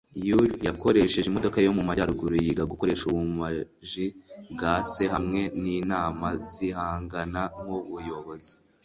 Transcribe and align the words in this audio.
Yully 0.27 0.49
yakoresheje 0.67 1.27
imodoka 1.29 1.57
yo 1.65 1.71
mumajyaruguru 1.77 2.33
yiga 2.45 2.63
gukoresha 2.71 3.03
ubumaji 3.11 4.05
bwa 4.53 4.73
se 4.93 5.03
hamwe 5.13 5.41
ninama 5.63 6.27
zihangana 6.51 7.41
nkubuyobozi. 7.61 8.53